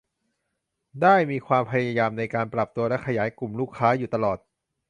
[1.01, 4.37] ได้มีความพยายามในการปรับตัวและขยายกลุ่มลูกค้าอยู่ตลอด